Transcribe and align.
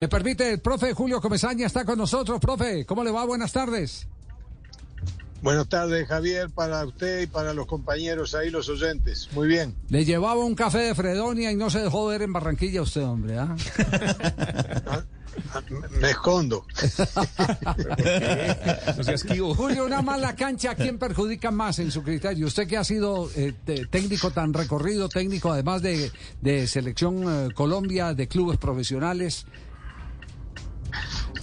Me 0.00 0.06
permite, 0.06 0.52
el 0.52 0.60
profe 0.60 0.94
Julio 0.94 1.20
Comesaña 1.20 1.66
está 1.66 1.84
con 1.84 1.98
nosotros. 1.98 2.38
Profe, 2.38 2.86
¿cómo 2.86 3.02
le 3.02 3.10
va? 3.10 3.24
Buenas 3.24 3.50
tardes. 3.50 4.06
Buenas 5.42 5.68
tardes, 5.68 6.06
Javier, 6.06 6.50
para 6.50 6.86
usted 6.86 7.22
y 7.22 7.26
para 7.26 7.52
los 7.52 7.66
compañeros 7.66 8.32
ahí, 8.36 8.48
los 8.48 8.68
oyentes. 8.68 9.28
Muy 9.32 9.48
bien. 9.48 9.74
Le 9.88 10.04
llevaba 10.04 10.44
un 10.44 10.54
café 10.54 10.78
de 10.78 10.94
Fredonia 10.94 11.50
y 11.50 11.56
no 11.56 11.68
se 11.68 11.80
dejó 11.80 12.06
ver 12.06 12.22
en 12.22 12.32
Barranquilla 12.32 12.80
usted, 12.80 13.02
hombre. 13.02 13.38
¿ah? 13.38 13.56
Me 16.00 16.10
escondo. 16.10 16.64
Julio, 19.56 19.84
una 19.84 20.00
mala 20.00 20.36
cancha, 20.36 20.70
¿a 20.72 20.74
quién 20.76 20.98
perjudica 20.98 21.50
más 21.50 21.80
en 21.80 21.90
su 21.90 22.04
criterio? 22.04 22.46
Usted 22.46 22.68
que 22.68 22.76
ha 22.76 22.84
sido 22.84 23.28
eh, 23.34 23.52
técnico 23.90 24.30
tan 24.30 24.54
recorrido, 24.54 25.08
técnico 25.08 25.50
además 25.50 25.82
de, 25.82 26.12
de 26.40 26.68
selección 26.68 27.24
eh, 27.26 27.48
Colombia, 27.52 28.14
de 28.14 28.28
clubes 28.28 28.58
profesionales. 28.58 29.44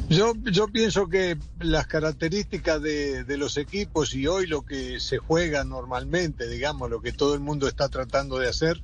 Yo, 0.10 0.34
yo 0.36 0.68
pienso 0.68 1.08
que 1.08 1.38
las 1.60 1.88
características 1.88 2.82
de, 2.82 3.24
de, 3.24 3.38
los 3.38 3.58
equipos 3.58 4.14
y 4.14 4.28
hoy 4.28 4.46
lo 4.46 4.64
que 4.64 5.00
se 5.00 5.18
juega 5.18 5.64
normalmente, 5.64 6.48
digamos, 6.48 6.90
lo 6.90 7.02
que 7.02 7.12
todo 7.12 7.34
el 7.34 7.40
mundo 7.40 7.68
está 7.68 7.90
tratando 7.90 8.38
de 8.38 8.50
hacer, 8.50 8.82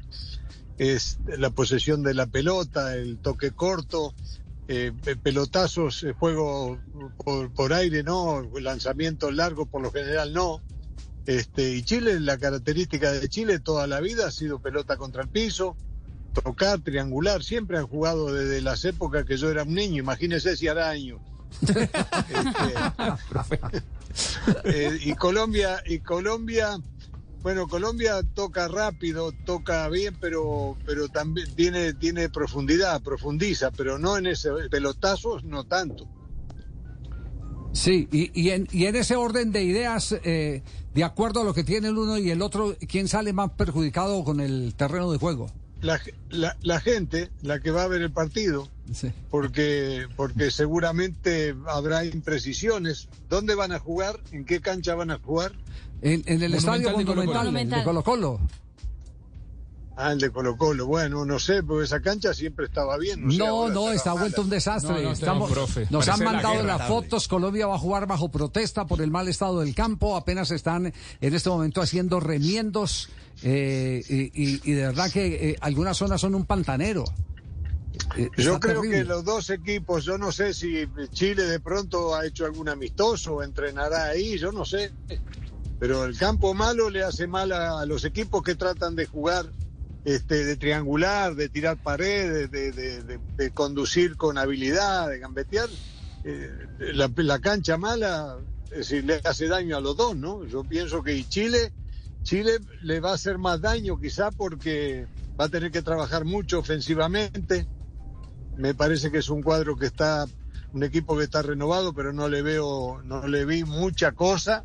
es 0.77 1.19
la 1.25 1.51
posesión 1.51 2.01
de 2.01 2.15
la 2.15 2.25
pelota, 2.25 2.95
el 2.95 3.19
toque 3.19 3.51
corto, 3.51 4.15
eh, 4.67 4.93
pelotazos, 5.21 6.03
eh, 6.03 6.13
juego 6.13 6.79
por, 7.23 7.51
por, 7.53 7.73
aire 7.73 8.03
no, 8.03 8.41
lanzamientos 8.59 9.33
largos 9.33 9.67
por 9.67 9.81
lo 9.81 9.91
general 9.91 10.33
no. 10.33 10.61
Este, 11.25 11.75
y 11.75 11.83
Chile, 11.83 12.19
la 12.19 12.37
característica 12.37 13.11
de 13.11 13.27
Chile 13.29 13.59
toda 13.59 13.85
la 13.85 13.99
vida 13.99 14.27
ha 14.27 14.31
sido 14.31 14.59
pelota 14.59 14.97
contra 14.97 15.23
el 15.23 15.29
piso, 15.29 15.75
tocar, 16.33 16.79
triangular, 16.79 17.43
siempre 17.43 17.77
han 17.77 17.87
jugado 17.87 18.33
desde 18.33 18.61
las 18.61 18.83
épocas 18.85 19.25
que 19.25 19.37
yo 19.37 19.49
era 19.49 19.63
un 19.63 19.73
niño, 19.73 20.01
imagínese 20.01 20.55
si 20.55 20.67
hará 20.67 20.89
años. 20.89 21.19
este, 21.61 21.81
eh, 24.65 24.99
y 25.03 25.13
Colombia, 25.15 25.81
y 25.85 25.99
Colombia, 25.99 26.79
bueno, 27.41 27.67
Colombia 27.67 28.21
toca 28.33 28.67
rápido, 28.67 29.31
toca 29.45 29.87
bien, 29.89 30.15
pero, 30.19 30.77
pero 30.85 31.09
también 31.09 31.53
tiene, 31.55 31.93
tiene 31.93 32.29
profundidad, 32.29 33.01
profundiza, 33.01 33.71
pero 33.71 33.97
no 33.97 34.17
en 34.17 34.27
ese 34.27 34.49
pelotazos, 34.69 35.43
no 35.43 35.63
tanto. 35.65 36.07
Sí, 37.73 38.07
y, 38.11 38.31
y, 38.39 38.49
en, 38.49 38.67
y 38.71 38.85
en 38.85 38.95
ese 38.95 39.15
orden 39.15 39.51
de 39.51 39.63
ideas, 39.63 40.15
eh, 40.23 40.61
de 40.93 41.03
acuerdo 41.03 41.41
a 41.41 41.43
lo 41.43 41.53
que 41.53 41.63
tiene 41.63 41.87
el 41.87 41.97
uno 41.97 42.17
y 42.17 42.29
el 42.29 42.41
otro, 42.41 42.75
¿quién 42.87 43.07
sale 43.07 43.33
más 43.33 43.51
perjudicado 43.51 44.23
con 44.23 44.39
el 44.39 44.75
terreno 44.75 45.11
de 45.11 45.17
juego? 45.17 45.49
La, 45.81 45.99
la, 46.29 46.55
la, 46.61 46.79
gente, 46.79 47.31
la 47.41 47.59
que 47.59 47.71
va 47.71 47.83
a 47.83 47.87
ver 47.87 48.01
el 48.01 48.11
partido, 48.11 48.67
sí. 48.93 49.11
porque, 49.31 50.05
porque 50.15 50.51
seguramente 50.51 51.55
habrá 51.67 52.05
imprecisiones. 52.05 53.09
¿Dónde 53.29 53.55
van 53.55 53.71
a 53.71 53.79
jugar? 53.79 54.19
¿En 54.31 54.45
qué 54.45 54.61
cancha 54.61 54.93
van 54.93 55.09
a 55.09 55.17
jugar? 55.17 55.53
En, 56.01 56.23
en 56.27 56.43
el 56.43 56.53
estadio 56.53 56.91
monumental, 56.91 57.37
monumental, 57.37 57.79
de 57.79 57.85
Colo 57.85 58.03
Colo. 58.03 58.39
Ah, 60.01 60.13
el 60.13 60.17
de 60.17 60.31
Colo 60.31 60.57
Colo. 60.57 60.87
Bueno, 60.87 61.25
no 61.25 61.37
sé, 61.37 61.61
porque 61.61 61.85
esa 61.85 62.01
cancha 62.01 62.33
siempre 62.33 62.65
estaba 62.65 62.97
bien. 62.97 63.23
No, 63.23 63.31
sé, 63.31 63.37
no, 63.37 63.69
no 63.69 63.91
está 63.91 64.13
vuelto 64.13 64.41
un 64.41 64.49
desastre. 64.49 64.95
No, 64.95 65.01
no, 65.03 65.11
Estamos, 65.11 65.51
profe. 65.51 65.81
Nos 65.91 66.07
Parece 66.07 66.11
han 66.11 66.33
mandado 66.33 66.63
las 66.63 66.87
fotos. 66.87 67.27
Colombia 67.27 67.67
va 67.67 67.75
a 67.75 67.79
jugar 67.79 68.07
bajo 68.07 68.29
protesta 68.29 68.87
por 68.87 69.01
el 69.01 69.11
mal 69.11 69.27
estado 69.27 69.59
del 69.59 69.75
campo. 69.75 70.15
Apenas 70.15 70.49
están 70.49 70.87
en 71.21 71.33
este 71.33 71.49
momento 71.49 71.81
haciendo 71.81 72.19
remiendos. 72.19 73.09
Eh, 73.43 74.01
y, 74.09 74.71
y, 74.71 74.73
de 74.73 74.87
verdad 74.87 75.11
que 75.11 75.51
eh, 75.51 75.57
algunas 75.61 75.97
zonas 75.97 76.19
son 76.19 76.33
un 76.33 76.45
pantanero. 76.45 77.05
Eh, 78.17 78.29
yo 78.37 78.59
creo 78.59 78.81
terrible. 78.81 78.97
que 78.97 79.03
los 79.03 79.23
dos 79.23 79.51
equipos, 79.51 80.03
yo 80.03 80.17
no 80.17 80.31
sé 80.31 80.55
si 80.55 80.87
Chile 81.11 81.43
de 81.43 81.59
pronto 81.59 82.15
ha 82.15 82.25
hecho 82.25 82.45
algún 82.45 82.69
amistoso 82.69 83.35
o 83.35 83.43
entrenará 83.43 84.05
ahí, 84.05 84.39
yo 84.39 84.51
no 84.51 84.65
sé. 84.65 84.91
Pero 85.79 86.05
el 86.05 86.17
campo 86.17 86.55
malo 86.55 86.89
le 86.89 87.03
hace 87.03 87.27
mal 87.27 87.51
a, 87.51 87.81
a 87.81 87.85
los 87.85 88.03
equipos 88.03 88.41
que 88.41 88.55
tratan 88.55 88.95
de 88.95 89.05
jugar 89.05 89.45
este, 90.03 90.45
de 90.45 90.57
triangular, 90.57 91.35
de 91.35 91.49
tirar 91.49 91.77
paredes, 91.77 92.49
de, 92.49 93.51
conducir 93.53 94.17
con 94.17 94.37
habilidad, 94.37 95.09
de 95.09 95.19
gambetear, 95.19 95.69
eh, 96.23 96.49
la, 96.93 97.39
cancha 97.39 97.77
mala 97.77 98.37
es 98.71 98.91
le 98.91 99.21
hace 99.23 99.47
daño 99.47 99.77
a 99.77 99.81
los 99.81 99.97
dos, 99.97 100.15
¿no? 100.15 100.45
Yo 100.45 100.63
pienso 100.63 101.03
que 101.03 101.27
Chile, 101.27 101.73
Chile 102.23 102.59
le 102.81 102.99
va 102.99 103.11
a 103.11 103.15
hacer 103.15 103.37
más 103.37 103.61
daño 103.61 103.99
quizá 103.99 104.31
porque 104.31 105.07
va 105.39 105.45
a 105.45 105.49
tener 105.49 105.71
que 105.71 105.81
trabajar 105.81 106.25
mucho 106.25 106.59
ofensivamente. 106.59 107.67
Me 108.57 108.73
parece 108.73 109.11
que 109.11 109.19
es 109.19 109.29
un 109.29 109.41
cuadro 109.41 109.75
que 109.75 109.87
está, 109.87 110.25
un 110.73 110.83
equipo 110.83 111.17
que 111.17 111.23
está 111.23 111.41
renovado, 111.41 111.93
pero 111.93 112.13
no 112.13 112.29
le 112.29 112.41
veo, 112.41 113.01
no 113.03 113.27
le 113.27 113.45
vi 113.45 113.63
mucha 113.63 114.13
cosa. 114.13 114.63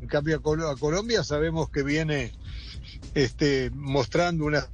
En 0.00 0.08
cambio 0.08 0.36
a 0.36 0.76
Colombia 0.76 1.24
sabemos 1.24 1.70
que 1.70 1.82
viene 1.82 2.32
este, 3.14 3.70
mostrando 3.70 4.44
una 4.44 4.66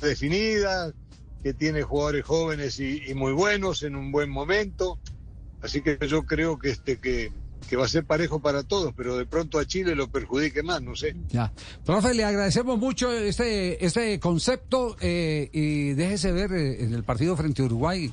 definida, 0.00 0.92
que 1.42 1.54
tiene 1.54 1.82
jugadores 1.82 2.24
jóvenes 2.24 2.80
y, 2.80 3.02
y, 3.06 3.14
muy 3.14 3.32
buenos 3.32 3.82
en 3.82 3.96
un 3.96 4.12
buen 4.12 4.30
momento. 4.30 4.98
Así 5.62 5.80
que 5.80 5.98
yo 6.06 6.24
creo 6.24 6.58
que 6.58 6.70
este 6.70 6.98
que, 6.98 7.32
va 7.76 7.84
a 7.84 7.88
ser 7.88 8.04
parejo 8.04 8.40
para 8.40 8.62
todos, 8.62 8.92
pero 8.96 9.16
de 9.16 9.26
pronto 9.26 9.58
a 9.58 9.64
Chile 9.64 9.96
lo 9.96 10.08
perjudique 10.08 10.62
más, 10.62 10.80
no 10.82 10.94
sé. 10.94 11.16
Ya. 11.28 11.52
Profe, 11.84 12.14
le 12.14 12.24
agradecemos 12.24 12.78
mucho 12.78 13.12
este, 13.12 13.84
este 13.84 14.20
concepto 14.20 14.96
eh, 15.00 15.50
y 15.52 15.94
déjese 15.94 16.30
ver 16.30 16.52
eh, 16.52 16.84
en 16.84 16.94
el 16.94 17.02
partido 17.02 17.36
frente 17.36 17.62
a 17.62 17.64
Uruguay 17.64 18.12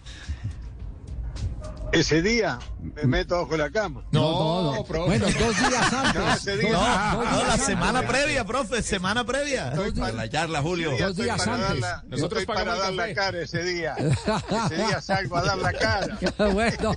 ese 1.94 2.22
día 2.22 2.59
me 2.81 3.04
meto 3.04 3.38
bajo 3.42 3.56
la 3.56 3.70
cama. 3.70 4.04
No, 4.12 4.22
no, 4.64 4.76
no 4.76 4.84
profe. 4.84 5.06
Bueno, 5.08 5.26
dos 5.26 5.58
días 5.58 5.94
antes. 5.94 6.16
No, 6.16 6.34
ese 6.34 6.58
día, 6.58 6.72
no, 6.72 7.24
no 7.24 7.44
la 7.44 7.58
semana 7.58 8.00
antes. 8.00 8.12
previa, 8.12 8.46
profe, 8.46 8.81
semana 8.81 9.24
previa. 9.24 9.70
Estoy 9.70 9.92
para 9.92 10.14
la 10.14 10.30
charla, 10.30 10.62
Julio. 10.62 10.92
Dos 10.98 11.16
días 11.16 11.48
antes. 11.48 11.80
La, 11.80 12.04
Nosotros 12.08 12.42
estoy 12.42 12.56
para 12.56 12.76
dar 12.76 12.94
la 12.94 13.14
cara 13.14 13.42
ese 13.42 13.64
día. 13.64 13.96
Ese 13.96 14.76
día 14.76 15.02
salgo 15.02 15.38
a 15.38 15.44
dar 15.44 15.58
la 15.58 15.74
cara. 15.74 16.20
bueno. 16.54 16.94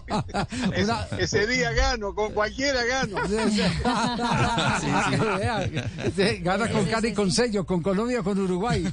Es, 0.74 0.88
ese 1.18 1.46
día 1.46 1.72
gano, 1.72 2.14
con 2.14 2.32
cualquiera 2.32 2.84
gano. 2.84 3.16
sí, 4.80 4.90
sí. 6.16 6.38
Gana 6.38 6.70
con 6.70 6.86
cara 6.86 7.06
y 7.06 7.12
con 7.12 7.30
sello, 7.30 7.66
con 7.66 7.82
Colombia 7.82 8.22
con 8.22 8.38
Uruguay. 8.38 8.92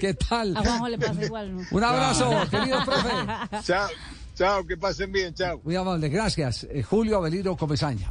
¿Qué 0.00 0.14
tal? 0.14 0.56
A 0.56 0.62
Juanjo 0.62 0.88
le 0.88 0.98
pasa 0.98 1.24
igual. 1.24 1.56
¿no? 1.56 1.66
Un 1.70 1.84
abrazo, 1.84 2.30
querido 2.50 2.84
profe. 2.84 3.08
Chao. 3.64 3.88
Chao, 4.40 4.64
que 4.64 4.74
pasen 4.74 5.12
bien, 5.12 5.34
chao. 5.34 5.60
Muy 5.62 5.76
amable, 5.76 6.08
gracias. 6.08 6.66
Eh, 6.70 6.82
Julio 6.82 7.18
Avelino 7.18 7.54
Comesaña. 7.58 8.08